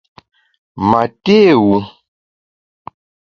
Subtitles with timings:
[0.89, 1.75] Ma té wu!